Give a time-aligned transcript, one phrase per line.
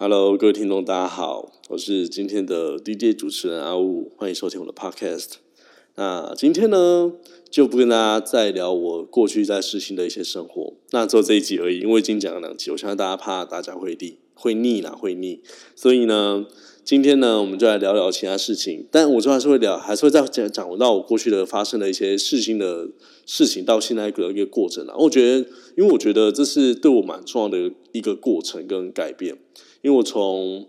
[0.00, 5.30] Hello，各位听众，大家好，我是今天的 DJ 主持人阿雾，欢迎收听我的 Podcast。
[5.96, 7.14] 那今天呢，
[7.50, 15.40] 就不跟大家再聊我过去在世新的一些生活，那只有这一集而已，因为已经讲了两集，我相信大家怕大家会腻，会腻啦，会腻，
[15.74, 16.46] 所以呢，
[16.84, 22.88] 今天呢，我们就来聊聊其他事情，但我主要还是会聊，还是会再讲讲到我过去的发生的一些事情的
[23.26, 24.94] 事情，到现在的一个过程啊。
[24.96, 29.36] 我觉得，因为我觉得这是对我蛮重要的一个过程跟改变。
[29.82, 30.66] 因为我从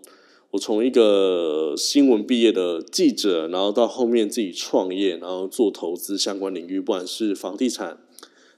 [0.51, 7.99] 我从一个新闻毕业的记者，然后到后面自己创业，然后做投资相关领域，不管是房地产，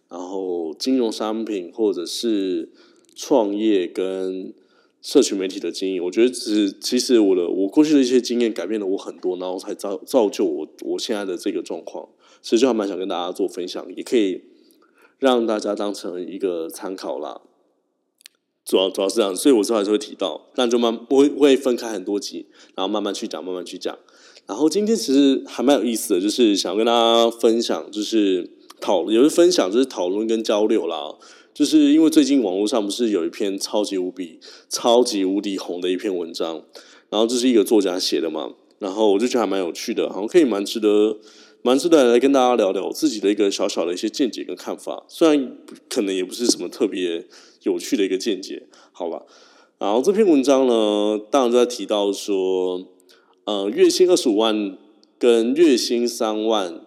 [0.10, 2.70] 然后金融商品，或者是
[3.16, 4.54] 创业跟
[5.02, 12.08] 社群媒体的经营，我觉得只其实我的我过去的一些经验改变了我很多，然后才造造就我我现在的这个状况，
[12.42, 14.44] 所以就还蛮想跟大家做分享，也可以
[15.20, 17.42] 让大家当成一个参考啦。
[18.72, 23.98] 主要主要是这样，所以我之后还是会提到，但就慢会会分开很多集，然后慢慢去讲，慢慢去讲。
[24.48, 31.16] 然后今天其实还蛮有意思的，就是想跟大家分享，就是讨也是分享，就是讨论跟交流啦。
[31.54, 36.64] 就是因为最近网络上不是有一篇超级无比、超级无敌红的一篇文章，
[37.10, 41.18] 然后这是一个作家写的嘛，然后我就觉得还蛮有趣的，好像可以蛮值得。
[41.64, 45.56] 蛮值得来跟大家聊聊自己的一个小小的一些见解跟看法，虽然
[45.88, 47.24] 可能也不是什么特别
[47.64, 49.24] 有趣的一个见解，好吧。
[49.78, 52.86] 然后这篇文章呢，当然在提到说，
[53.46, 54.78] 呃，月薪二十五万
[55.18, 56.82] 跟月薪三万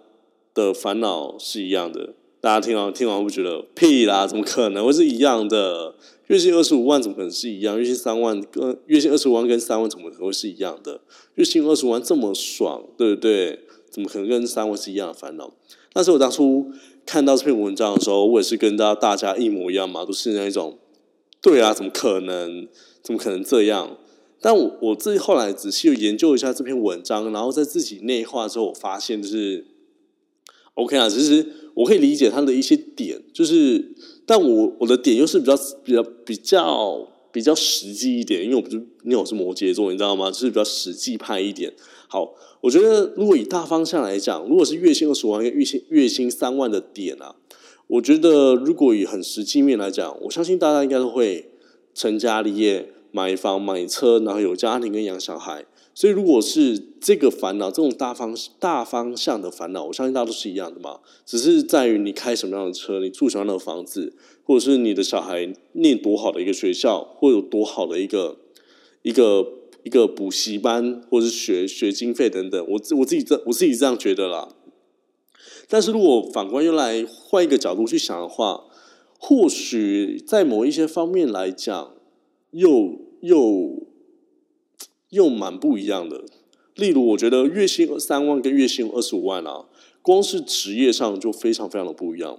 [0.55, 2.15] 的烦恼是一样的。
[2.41, 5.95] 大家听完听完会觉得屁啦，怎么可能会是一样的？
[6.27, 7.79] 月薪二十五万怎么可能是一样？
[7.79, 11.01] 月薪三万跟月薪二十五万跟三万怎么可能会是一样的？
[11.35, 13.61] 月薪二十五万这么爽，对不对？
[13.91, 15.53] 怎么可能跟三万是一样的烦恼？
[15.93, 16.71] 但是我当初
[17.07, 20.79] 看到这篇文章的时候，我也是跟大大家一模一样嘛，都是那种，
[21.41, 22.69] 对啊，怎么可能？
[23.03, 23.99] 怎么可能这样？
[24.41, 29.67] 但我我自己后来仔细研究一下这篇文章，然后在自己内化之后，我发现就是
[30.75, 33.95] ，OK 啊，其实我可以理解他的一些点，就是，
[34.27, 40.31] 但我我的点又是比较比较比较比较实际一点，因为我不是你我是摩羯座，你知道吗？
[40.31, 41.75] 就是比较实际派一点。
[42.09, 42.35] 好。
[42.65, 47.37] 我觉得，如果以大方向来讲，如果是月薪二十万跟月薪月薪三万的点啊，
[47.89, 51.51] 我觉得如果以很实际面来讲，我相信大家应该都会
[51.93, 55.67] 成家立业、买房买车，然后有家庭跟养小孩。
[55.95, 60.99] 所以，如果是这个烦恼，这种大方大方向的烦恼，我相信大家都是一样的嘛。
[61.25, 68.39] 只是在于你开什么样的车，你住什么样的房子，或者是你的小孩念多好的一个学校，或有多好的一个
[69.03, 69.61] 一个。
[69.85, 74.49] 一个补习班，或者是学学经费等等，我我自己这我自己这样觉得啦。
[75.69, 78.65] 但是如果反观又来换一个角度去想的话，
[79.19, 81.93] 或许在某一些方面来讲，
[82.53, 83.87] 又又
[85.15, 86.25] 又蛮不一样的。
[86.75, 89.65] 例如，我觉得月薪三万跟月薪二十五万啊，
[90.03, 92.39] 光是职业上就非常非常的不一样，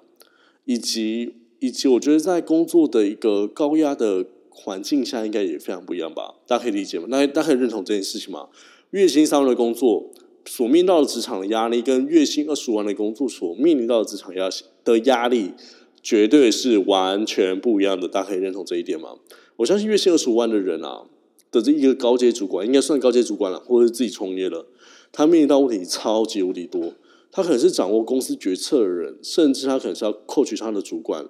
[0.66, 4.28] 以及以及我觉得在工作的一个高压的。
[4.58, 6.34] 环境下应该也非常不一样吧？
[6.48, 7.10] 大家可以理解吗？
[7.12, 8.48] 大家大家可以认同这件事情吗？
[8.92, 10.10] 月薪三万的工作
[10.46, 14.50] 所面临到的职场的压力，跟月薪二十五万的工作所面临到的职场压
[14.86, 15.52] 的压力，
[16.02, 18.08] 绝对是完全不一样的。
[18.08, 19.16] 大家可以认同这一点吗？
[19.58, 21.04] 我相信月薪二十五万的人啊，
[21.56, 24.68] 的这一个高阶主管，应该算高阶主管了，或者是自己创业了，
[25.12, 26.94] 他面临到问题超级无敌多。
[27.32, 31.28] 他可能是掌握公司决策的人，甚至他可能是要扣取他的主管。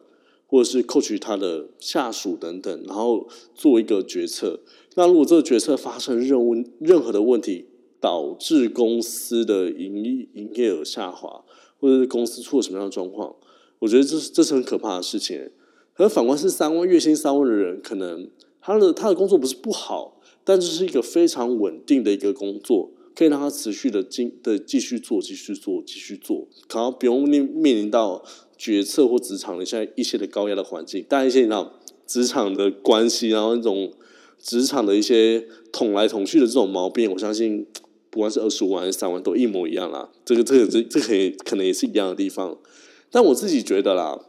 [0.48, 4.60] 或者是扣取他的下属等等，然后做一个决策。
[4.94, 7.66] 那如果这个决策发生任务任何的问题，
[8.00, 11.44] 导致公司的营业营业额下滑，
[11.80, 13.36] 或者是公司出了什么样的状况，
[13.80, 15.50] 我觉得这是这是很可怕的事情。
[15.96, 18.30] 可反观是三万月薪三万的人，可能
[18.62, 20.15] 他的他的工作不是不好，
[20.46, 28.24] 但这是一个非常稳定的一个工作，可以让他持续的经的继续做，继续做，继续做，可能不用面面临到。
[28.58, 33.92] 决策或职场的现在一些的高压的环境，当然一些你知道职场的关系，然后那种
[34.40, 37.68] 职场的一些捅来捅去的这种毛病，我相信
[38.10, 40.10] 不管是二十五万还是三万都一模一样啦。
[40.24, 42.58] 这个这个这这可以可能也是一样的地方。
[43.12, 44.22] 但我自己觉得啦，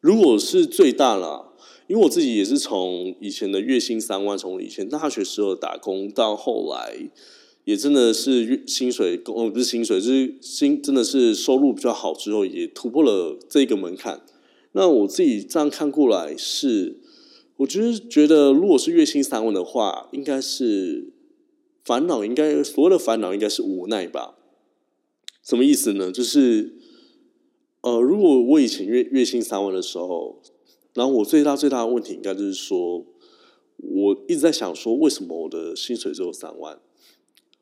[0.00, 1.47] 如果是最大啦，
[1.88, 7.10] 因为我自己也是从以前的月薪三万，从以前大学时候打工到后来。
[7.64, 14.22] 也真的是薪水，哦，不是薪水，就是薪，真的是收入比较好之后，也突破了这个门槛。
[14.72, 16.98] 那我自己这样看过来，是
[17.56, 21.12] 我觉得觉得，如果是月薪三万的话，应该是
[21.84, 24.36] 烦恼，应该所有的烦恼应该是无奈吧？
[25.44, 26.10] 什么意思呢？
[26.10, 26.78] 就是
[27.82, 30.40] 呃，如果我以前月月薪三万的时候，
[30.98, 33.06] 然后我最大最大的问题，应该就是说
[33.76, 36.76] 我一直在想说，为什么我的薪水只有三万？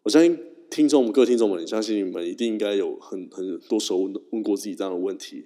[0.05, 0.39] 我相信
[0.71, 5.45] 听众们各位听众们，相信你们一定应该有很很多时候问问过自己这样的问题，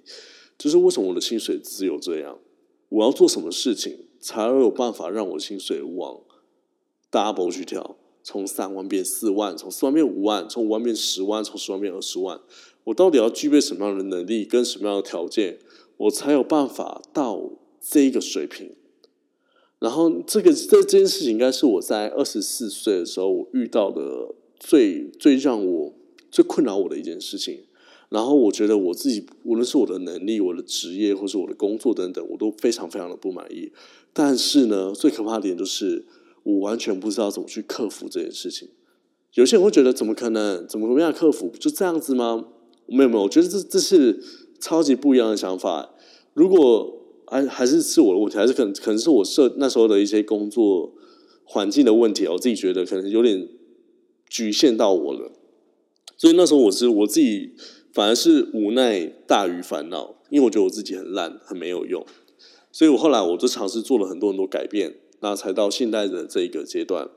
[0.57, 2.39] 就是为什么我的薪水只有这样？
[2.87, 6.21] 我要做什么事情才会有办法让我薪水往
[7.11, 7.97] double 去跳？
[8.23, 12.39] 从三万变四万，从四万变五万，从五万变十万，从十万变二十万。
[12.85, 15.59] 我到底要具备什么样的能力跟什么样的条件，
[15.97, 17.49] 我才有办法到
[17.81, 18.75] 这一个水平？
[19.79, 25.93] 然后，这个这这件事情，应该是我在二十四岁的时候我遇到的最最让我
[26.29, 27.63] 最困扰我的一件事情。
[28.09, 33.71] 然后，我觉得我自己无论是我的能力、我的职业，或是我的工作等等，我都非常非常的不满意。
[34.13, 36.05] 但是呢，最可怕的点就是。
[36.43, 38.67] 我完全不知道怎么去克服这件事情。
[39.35, 40.67] 有些人会觉得，怎么可能？
[40.67, 41.53] 怎么怎么样克服？
[41.59, 42.47] 就这样子吗？
[42.87, 44.19] 没有没有，我觉得这这是
[44.59, 45.93] 超级不一样的想法。
[46.33, 47.00] 如果
[47.31, 50.93] 还还是是我的问题，还是可能可能是我设那时候的一些工作
[51.45, 53.47] 环境的问题我自己觉得可能有点
[54.27, 55.31] 局限到我了。
[56.17, 57.53] 所以那时候我是我自己
[57.93, 62.05] 反而是无奈大于烦恼，因为我觉得我自己很烂，很没有用。
[62.73, 64.97] 所以我后来我就尝试做了很多很多改变。
[65.23, 67.07] 那才到现在的这一个阶段，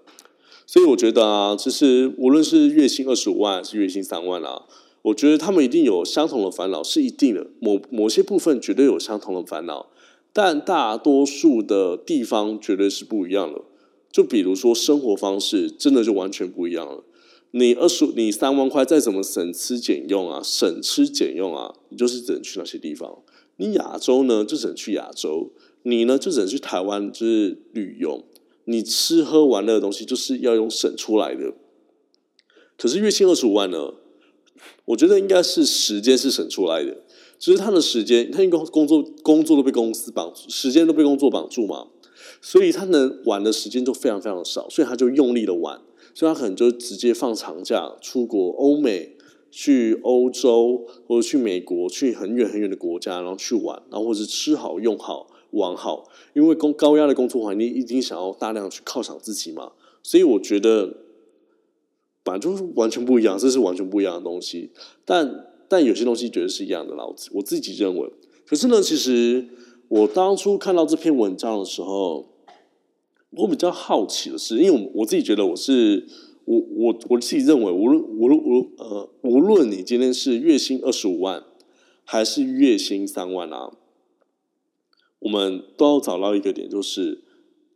[0.67, 4.67] 所以我觉得啊，其实无论是月薪二十五万还，是月薪三万啊，
[5.01, 7.47] 我觉得他们一定有相同的烦恼，是一定的。
[7.61, 9.89] 某某些部分绝对有相同的烦恼，
[10.35, 13.63] 但大多数的地方绝对是不一样的。
[14.11, 17.05] 就比如说生活方式，真的就完全不一样了。
[17.53, 23.23] 你二十，你三万块再怎么省吃俭用啊，省吃俭用啊，你就是只能去那些地方。
[23.59, 25.53] 你亚洲呢，就只能去亚洲。
[25.85, 28.25] 你呢，就只能去台湾，就是旅游。
[28.65, 31.55] 你吃喝玩乐的东西，就是要用省出来的。
[32.77, 33.95] 可是月薪二十五万呢？
[34.87, 37.04] 我觉得应该是时间是省出来的，
[37.44, 41.88] 只是他的时间，他因为工作工作都被公司绑，时间都被工作绑住嘛，
[42.41, 45.79] 所以他能玩的时间就非常非常少，所以他就用力的玩，
[46.14, 49.14] 所以他可能就直接放长假出国，欧美
[49.50, 55.26] 去欧洲或者去美国，去很远很远的国家，然后去玩，然后或者吃好用好。
[55.50, 60.96] 玩好，因为工高压的工作环境，一定想要大量去犒赏自己嘛，所以我觉得，
[62.23, 64.70] 本来就是完全不一样，这是完全不一样的东西。
[65.05, 68.11] 但但有些东西觉得是一样的，老子我自己认为。
[68.47, 69.49] 可是呢，其实
[69.89, 72.29] 我当初看到这篇文章的时候，
[73.31, 76.07] 我比较好奇的是，因为我我自己觉得我是
[76.45, 81.43] 我我我自己认为，无论无论无呃，无论你今天是月薪二十五万，
[82.05, 83.73] 还是月薪三万啊。
[85.21, 87.23] 我们都要找到一个点，就是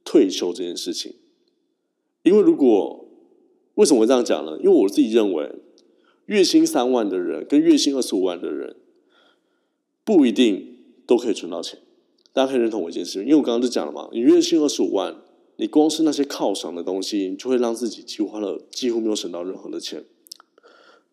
[0.05, 1.15] 退休这件事情。
[2.23, 3.09] 因为如果
[3.77, 4.59] 为什么会这样讲呢？
[4.59, 5.51] 因为我自己认为，
[6.29, 8.77] 月薪三万的人跟月薪二十五万的人
[10.05, 10.77] 不一定
[11.07, 11.79] 都可以存到钱。
[12.33, 15.17] 大家可以认同我一件事情，因为我刚刚就讲了嘛，你月薪二十五万，
[15.57, 20.05] 你光是那些犒赏的东西，就会让自己几乎花了几乎没有省到任何的钱。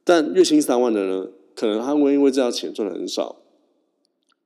[0.04, 3.42] 但月薪三万的人，可能他会因为这样钱赚的很少。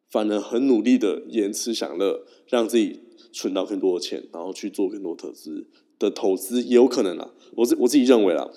[0.09, 2.99] 反而很努力的延迟享乐，让自己
[3.31, 5.67] 存到更多的钱，然后去做更多投资
[5.99, 7.31] 的投资也有可能啊。
[7.55, 8.49] 我自我自己认为啊，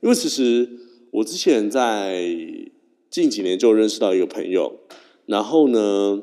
[0.00, 0.68] 因为其实
[1.12, 2.26] 我之前在
[3.10, 4.78] 近几年就认识到一个朋友，
[5.26, 6.22] 然后呢，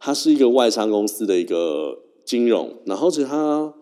[0.00, 3.72] 他是一个外商公司的一个金融，然后其实他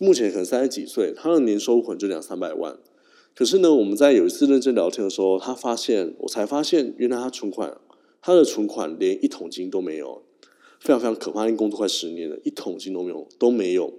[0.00, 2.76] 目前可能三十几岁，他的年收入可能就两三百万。
[3.34, 7.78] 可是呢，我们在有一次认真聊天的时候，他发现，我才发现，原来他存款。
[8.20, 10.22] 他的存款连一桶金都没有，
[10.78, 11.44] 非常非常可怕。
[11.44, 13.94] 已经工作快十年了，一桶金都没有，都没有。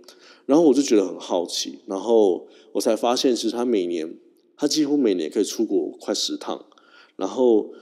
[0.45, 4.15] 然后我就觉得很好奇，然后我才发现，其实他每年，
[4.57, 6.65] 他几乎每年可以出国快十趟。
[7.15, 7.73] 然后，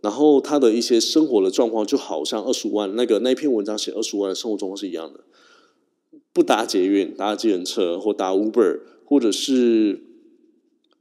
[0.00, 5.20] 然后他的一些生活的状况，就好像二十五万那个那篇文章写二十五万的生活状况是一样的。
[6.32, 10.02] 不搭捷运，搭计程车或搭 Uber，或者是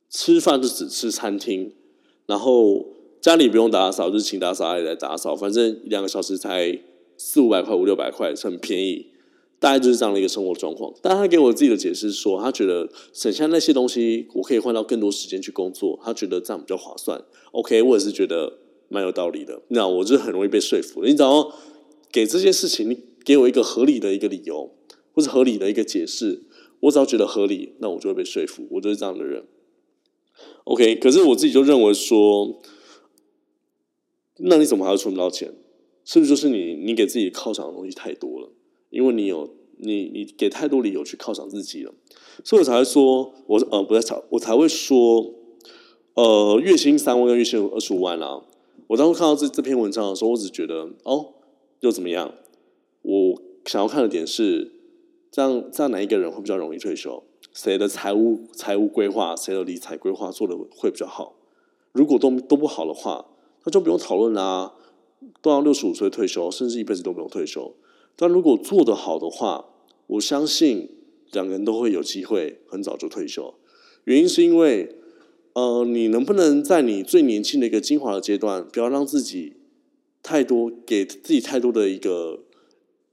[0.10, 1.74] 吃饭就只吃餐厅，
[2.26, 2.94] 然后。
[3.22, 6.80] 家里不用打扫，就是请打扫阿姨来打扫，反正两个小时才
[7.18, 9.08] 四五百块、五六百块，很便宜。
[9.60, 10.94] 大概就是这样的一个生活状况。
[11.02, 17.24] 但他给我自己的解释说，他觉得省下那些东西，我可以换到更多时间去工作，他觉得这样比较划算。
[17.52, 18.60] OK，我也是觉得
[18.90, 19.62] 蛮有道理的。
[19.70, 21.04] 那我就很容易被说服。
[21.04, 21.54] 你只要
[22.12, 24.76] 给这件事情，你给我一个合理的一个理由，
[25.14, 26.44] 或是合理的一个解释，
[26.82, 28.68] 我只要觉得合理，那我就会被说服。
[28.72, 29.46] 我就是这样的人。
[30.66, 32.62] OK，可是我自己就认为说。
[34.38, 35.54] 那你怎么还要存不到钱？
[36.04, 38.50] 是不是就是你你给自己犒赏的东西太多了？
[38.90, 41.94] 因为你有你你给太多理由去犒赏自己了，
[42.44, 45.34] 所以我才会说，我呃不在吵，我才会说，
[46.14, 48.42] 呃月薪三万跟月薪二十五万啊。
[48.88, 51.34] 我当初看到这这篇文章的时候，我只觉得哦
[51.80, 52.34] 又怎么样？
[53.02, 54.72] 我想要看的点是
[55.32, 57.24] 这样这样哪一个人会比较容易退休？
[57.52, 61.36] 谁的财务财务规划，谁的理财规划做的会比较好？
[61.94, 63.26] 如果都都不好的话，
[63.64, 64.74] 那就不用讨论啦，
[65.42, 67.74] 都要六十五岁退休，甚至一辈子都不用退休。
[68.16, 69.66] 但如果做得好的话，
[70.08, 70.90] 我相信
[71.32, 73.54] 两个人都会有机会很早就退休。
[74.06, 74.96] 原因是因为，
[75.54, 79.54] 呃，你能不能在你最年轻的一个精华的阶段，不要让自己
[80.22, 82.44] 太多给自己太多的一个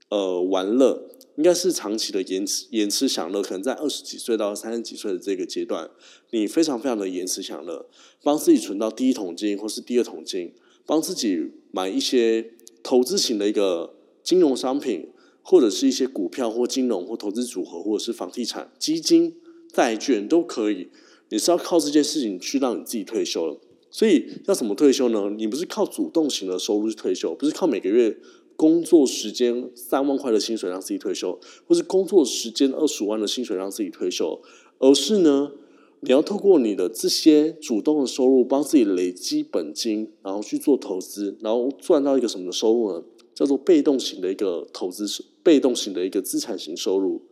[0.09, 1.09] 呃玩乐。
[1.37, 5.91] 应该是长期的延迟延迟享乐，可能在二十几岁到三十几岁的这个阶段，
[6.31, 7.89] 你非常非常的延迟享乐，
[8.23, 10.53] 帮自己存到第一桶金或是第二桶金，
[10.85, 15.09] 帮自己买一些投资型的一个金融商品，
[15.43, 19.35] 或者是一些股票或金融或投资组合，或者是房地产、基金、
[19.73, 20.89] 债券都可以。
[21.31, 23.59] 你是要靠这件事情去让你自己退休了。
[23.91, 25.31] 所以要怎么退休呢？
[25.37, 28.19] 你不是靠主动型的收入去退休，不是靠每个月。
[28.55, 34.41] 工作时间三万块的薪水让自己退休，或是工作时间二十五万的薪水让自己退休，
[34.79, 35.53] 而是呢，
[36.01, 43.03] 你要透过你的这些主动的收入，帮自己累积本金，然后去做投资，然后赚到一个什么的收入呢？
[43.43, 45.05] 叫做被动型的一个投资，
[45.43, 47.23] 被动型的一个资产型收入。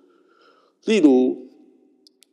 [0.85, 1.47] 例如，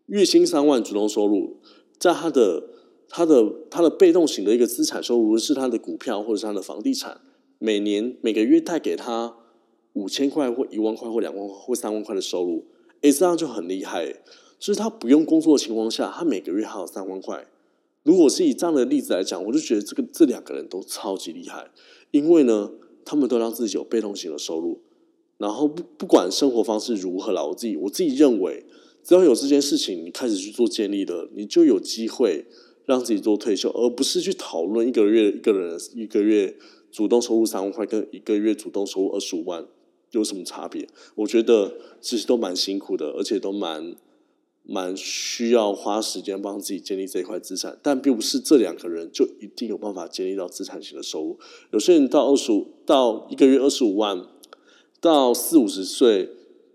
[0.08, 1.58] 月薪三万主动收入，
[2.00, 2.64] 在他的
[3.08, 7.22] 他的他的被动型的一个资产收入是他的股票或者是他的房地产。
[7.60, 9.36] 每年每个月带给他
[9.94, 12.66] 五千块或一万块或两万或三万块的收入，
[13.02, 14.12] 诶，这样就很厉害。
[14.58, 17.46] 就是他不用工作的情况下，他每个月还有三万块。
[18.02, 21.70] 如果是以这样的例子来讲，我就觉得这个这两个人都超级厉害，
[22.10, 22.72] 因为呢，
[23.08, 24.82] 他们都让自己有被动型的收入。
[25.38, 28.66] 然后不不管生活方式如何了，我自己我自己认为，
[29.04, 32.46] 只要有这件事情，你开始去做建立的，你就有机会
[32.86, 36.58] 让自己做退休，而不是去讨论一个月一个人一个月。
[36.90, 39.68] 主动收入三万块跟一个月主动收入二十五万
[40.12, 40.88] 有什么差别？
[41.16, 43.94] 我觉得其实都蛮辛苦的，而且都蛮
[44.64, 47.78] 蛮需要花时间帮自己建立这一块资产。
[47.84, 51.38] 但并不是这两个人就一定有办法建立到资产型的收入。
[51.72, 54.26] 有些人到二十五到一个月二十五万，
[55.00, 56.32] 到四五十岁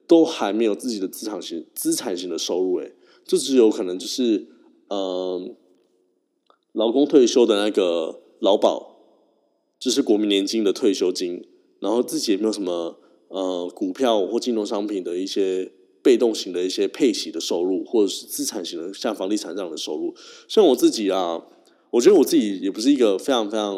[0.07, 2.77] 都还没有自己的资产型资产型的收入。
[2.77, 4.47] 诶，就只有可能就是
[4.89, 5.57] 嗯，
[6.73, 8.93] 老公退休的那个劳保。
[9.81, 11.45] 就是国民年金的退休金，
[11.81, 20.15] 然后自己也没有什么呃股票或金融商品的一些被动型的一些配息的收入，或者是资产型的像房地产这样的收入。
[20.47, 21.43] 像我自己啊，
[21.91, 23.75] 我觉得我自己也不是一个非常非常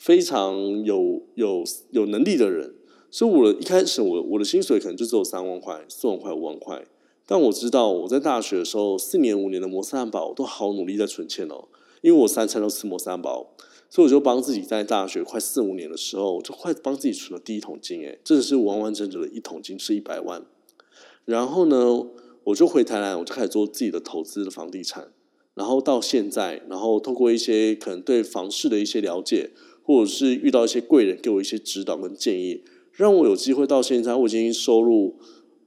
[0.00, 2.74] 非常有有有能力的人，
[3.10, 6.82] 所以我一开始我我的薪水可能就只有三万块、四万块、五万块。
[7.26, 11.68] 但我知道我在大学的时候，四年五年的摩斯汉堡，我都好努力在存钱哦，
[12.00, 13.54] 因为我三餐都吃摩斯汉堡。
[13.90, 20.46] 所以我就帮自己在大学快四五年的时候，就快帮自己存了第一桶金，哎，真的是完完整整的一桶金是一百万。
[21.26, 22.06] 然后呢，
[22.44, 25.12] 我就回台南，我就开始做自己的投资的房地产。
[25.54, 29.50] 然后到现在，然后透过一些可能对房市的一些了解，
[29.90, 35.16] 或者是遇到一些贵人给我一些指导跟建议，让我有机会到现在，我已经收入。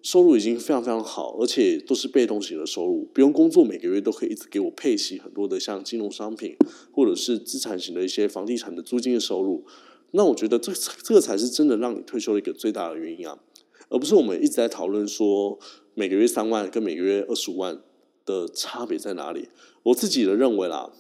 [0.01, 6.57] 收入已经非常非常好，而且都是被动型的收入，不用工作，每个月都可以一直给我配息很多的像金融商品，
[6.91, 9.65] 或者是资产型的一些房地产的租金的收入。
[10.11, 13.39] 那我觉得这这个才是真的让你退休的一个最大的原因啊，
[13.87, 15.57] 而不是我们一直在讨论说
[15.93, 17.79] 每个月三万跟每个月二十五万
[18.25, 19.47] 的差别在哪里。
[19.83, 20.91] 我自己的认为啦，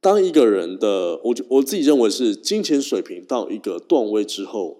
[0.00, 4.78] 当一个人的我我自己认为是金钱水平到一个段位之后，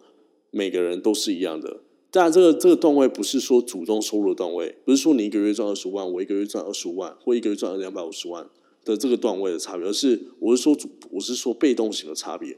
[0.50, 1.80] 每个人都是一样的。
[2.10, 8.48] 当然，这个这个段位不是说主动收入的段位，不是说你一个月赚二十万，我一个月赚二十五万，或一个月赚两百五十万
[8.84, 12.56] 的这个段位的差别，而是我是说主，我是说被动型的差别。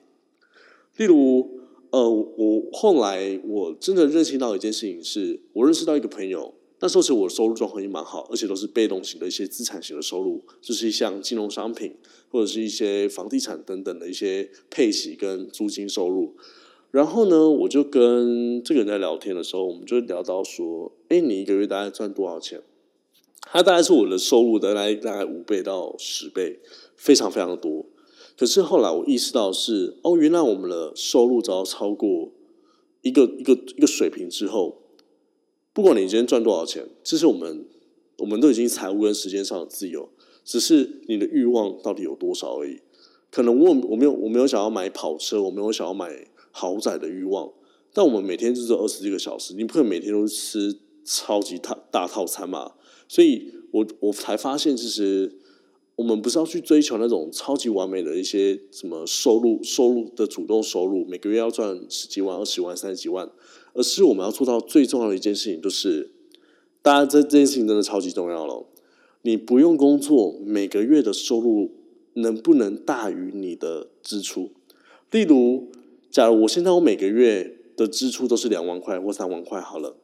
[0.96, 11.94] 例如，呃，我后来我真的认清到一件事情，是我认识到一个朋友，那时候其实我的收入状况也蛮好，而且都是被动型的一些资产型的收入，就是像金融商品
[12.30, 16.34] 或者是一些房地产等等的一些配息跟租金收入。
[16.90, 22.62] 然后呢，我就跟这个人在聊天的时候，我们就聊到说：“哎，你一个月大概赚多少钱？”
[23.52, 26.60] 他大概是我的收入的来大概五倍到十倍，
[26.96, 27.86] 非常非常的多。
[28.36, 32.32] 可是后来我意识到是哦，原来我们的收入只要超过
[33.02, 34.82] 一个一个一个水平之后，
[35.80, 37.64] 不管你今天赚多少钱，这是我们
[38.18, 40.10] 我们都已经财务跟时间上的自由，
[40.44, 42.80] 只是你的欲望到底有多少而已。
[43.30, 46.26] 可能我我没有我没有想要买跑车，我没有想要买。
[46.52, 47.48] 豪宅的欲望，
[47.92, 52.72] 但我们每天就是二十几个小时，你不可能每天都吃超级大大套餐嘛？
[53.06, 55.38] 所以我我才发现，其实
[56.00, 63.30] 我们不是要去追求那种超级完美的一些什么收入、收入的主动收入，每个月要赚十几万、二十万、三十几万，
[63.74, 66.10] 而是我们要做到最重要的一件事情，就是
[66.80, 68.64] 大家这这件事情真的超级重要了。
[69.20, 71.72] 你不用工作，每个月的收入
[72.14, 74.52] 能不能大于你的支出？
[75.10, 75.70] 例如，
[76.10, 79.98] 假如我现在我每个月的支出都是两万块或三万块好了，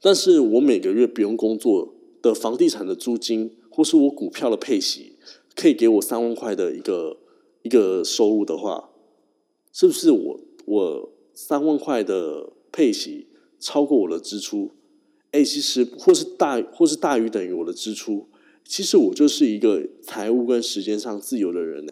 [0.00, 5.16] 但是我每个月不用工作的房地产的租金或是我股票的配息，
[5.54, 7.18] 可以给我三万块的一个
[7.60, 8.88] 一个收入的话，
[9.70, 13.26] 是不是我我三万块的配息
[13.60, 14.70] 超过我的支出？
[15.32, 18.28] 哎，其实或是大或是大于等于我的支出，
[18.64, 21.86] 其实我就是一个财务跟时间上自由的人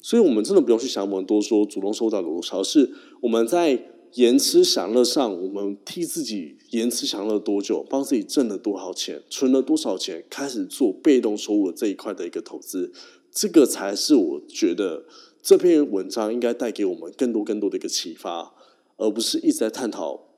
[0.00, 3.82] 所以，我们真的不用去想我们多，说主动收到多少，是我们在
[4.14, 12.92] 延迟享乐上，我们替自己延迟享乐多久，帮自己挣了多少钱，存了多少钱，开始做被动收入这一块的一个投资，
[13.32, 15.04] 这个才是我觉得
[15.42, 18.54] 这篇文章应该带给我们更多更多的一个启发，
[18.96, 20.28] 而不是一直在探讨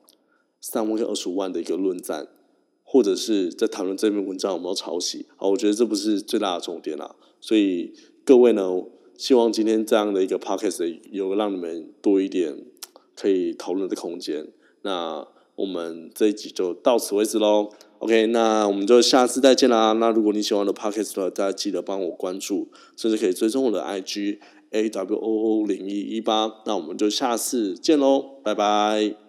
[0.59, 2.27] 三万跟二十五万的一个论战。
[2.89, 5.25] 或者是在谈论这篇文章有没有抄袭？
[5.35, 7.17] 好，我觉得这不是最大的重点啦。
[7.41, 7.93] 所以
[8.23, 8.63] 各位呢，
[9.17, 12.63] 希望今天这样的一个 podcast 有让你们多一点
[13.19, 14.47] 可以讨论的空间。
[14.83, 17.69] 那我们这一集就到此为止喽。
[17.99, 19.91] OK，那我们就下次再见啦。
[19.93, 24.37] 那如果你喜欢的 podcast，大家记得帮我关注，甚至可以追踪我的 IG
[24.69, 26.61] A W O O 零一一八。
[26.65, 29.26] 那我们就下次见喽，拜拜。